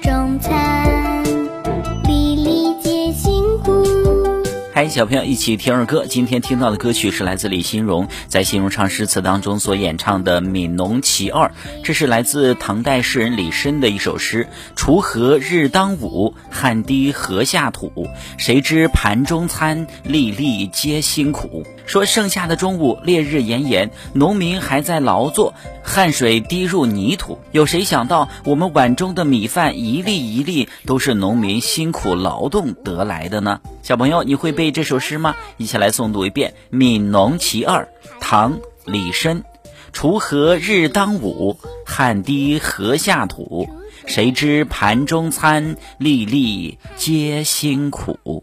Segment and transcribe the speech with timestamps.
[0.00, 1.24] 中餐，
[2.04, 3.84] 粒粒皆辛苦。
[4.74, 6.06] 嗨，小朋友，一起听儿歌。
[6.06, 11.48] 今天听到的歌曲是来自李新荣在《新荣唱诗词》当中所演唱的《悯农其二》，
[11.84, 17.92] 这是来自唐代诗人李绅的一首诗：“锄禾日当午，汗滴禾下土。
[18.38, 25.52] 谁知盘中餐，粒粒皆辛苦。”说盛夏的中午，烈日炎炎，农民还在劳作，
[25.92, 27.38] 汗水滴入泥土。
[27.50, 33.60] 有谁想到，我们碗中的米饭一粒一粒都是农民辛苦劳动得来的呢？
[33.82, 35.36] 小朋友，你会背这首诗吗？
[35.58, 37.82] 一起来诵读一遍《悯农其二》，
[38.20, 38.54] 唐·
[38.86, 39.42] 李绅。
[39.92, 43.68] 锄禾日当午，汗滴禾下土。
[44.06, 48.42] 谁知盘中餐，粒粒皆辛苦。